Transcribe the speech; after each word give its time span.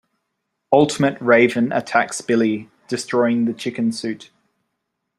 Ultimate 0.73 1.21
Raven 1.21 1.71
attacks 1.71 2.21
Billy, 2.21 2.71
destroying 2.87 3.45
the 3.45 3.53
Chicken 3.53 3.91
Suit. 3.91 4.31